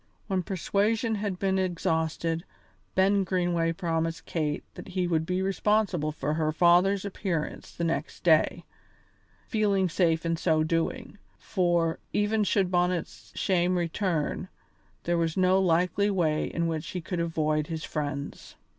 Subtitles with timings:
[0.25, 2.43] When persuasion had been exhausted,
[2.95, 8.23] Ben Greenway promised Kate that he would be responsible for her father's appearance the next
[8.23, 8.65] day,
[9.47, 14.47] feeling safe in so doing; for, even should Bonnet's shame return,
[15.03, 18.55] there was no likely way in which he could avoid his friends.